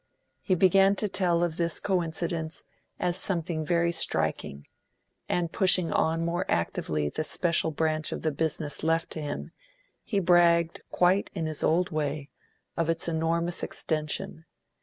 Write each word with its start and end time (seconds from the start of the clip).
He 0.41 0.55
began 0.55 0.95
to 0.95 1.07
tell 1.07 1.43
of 1.43 1.57
this 1.57 1.79
coincidence 1.79 2.63
as 2.99 3.15
something 3.17 3.63
very 3.63 3.91
striking; 3.91 4.65
and 5.29 5.51
pushing 5.51 5.91
on 5.93 6.25
more 6.25 6.43
actively 6.49 7.07
the 7.09 7.23
special 7.23 7.69
branch 7.69 8.11
of 8.11 8.23
the 8.23 8.31
business 8.31 8.83
left 8.83 9.11
to 9.11 9.21
him, 9.21 9.51
he 10.03 10.19
bragged, 10.19 10.81
quite 10.89 11.29
in 11.35 11.45
his 11.45 11.61
old 11.63 11.91
way, 11.91 12.31
of 12.75 12.89
its 12.89 13.07
enormous 13.07 13.61
extension. 13.61 14.45